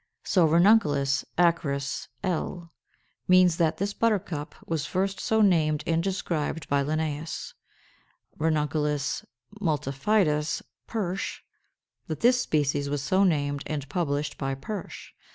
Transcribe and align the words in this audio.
So 0.23 0.47
"Ranunculus 0.47 1.23
acris, 1.37 2.07
L.," 2.23 2.73
means 3.27 3.57
that 3.57 3.77
this 3.77 3.93
Buttercup 3.93 4.55
was 4.65 4.87
first 4.87 5.19
so 5.19 5.41
named 5.41 5.83
and 5.85 6.01
described 6.01 6.67
by 6.67 6.83
Linnæus; 6.83 7.53
"R. 8.39 8.49
multifidus, 8.49 10.63
Pursh," 10.87 11.41
that 12.07 12.21
this 12.21 12.41
species 12.41 12.89
was 12.89 13.03
so 13.03 13.23
named 13.23 13.61
and 13.67 13.87
published 13.89 14.39
by 14.39 14.55
Pursh. 14.55 15.09